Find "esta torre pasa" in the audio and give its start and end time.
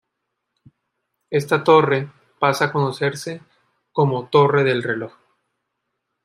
1.29-2.65